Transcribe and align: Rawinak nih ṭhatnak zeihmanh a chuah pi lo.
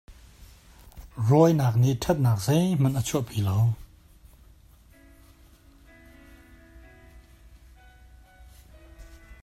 Rawinak 1.27 1.73
nih 1.81 1.97
ṭhatnak 2.01 2.37
zeihmanh 2.45 2.97
a 2.99 3.01
chuah 3.07 3.25
pi 3.27 3.39
lo. 3.45 3.57